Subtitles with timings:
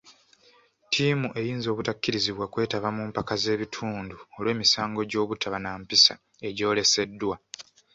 [0.85, 6.13] Ttiimu eyinza obutakkirizibwa kwetaba mu mpaka z'ebitundu olw'emisango gy'obutaba na mpisa
[6.47, 7.35] egyoleseddwa.